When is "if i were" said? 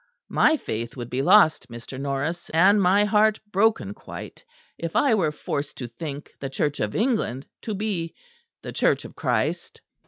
4.75-5.31